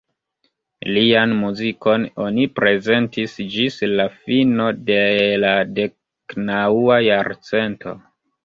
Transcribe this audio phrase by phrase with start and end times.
[0.93, 4.99] Lian muzikon oni prezentis ĝis la fino de
[5.45, 7.99] la deknaŭa jarcento.